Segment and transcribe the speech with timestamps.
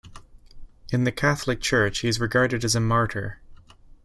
[0.91, 3.39] In the Catholic Church, he is regarded as a martyr.